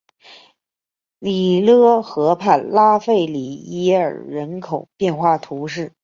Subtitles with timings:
[1.19, 5.93] 里勒河畔拉费里耶尔人口变化图示